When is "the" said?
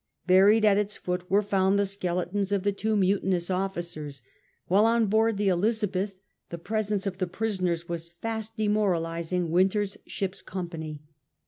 1.77-1.85, 2.63-2.71, 5.37-5.47, 6.49-6.57, 7.19-7.27